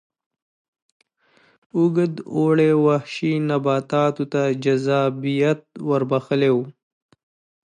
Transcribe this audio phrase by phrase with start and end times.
[1.75, 6.57] اوږد اوړي وحشي نباتاتو ته جذابیت ور بخښلی و.